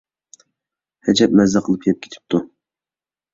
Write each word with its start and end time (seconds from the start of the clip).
ھەجەپ 1.09 1.35
مەززە 1.41 1.63
قىلىپ 1.67 1.85
يەپ 1.91 2.01
كېتىپتۇ. 2.07 2.41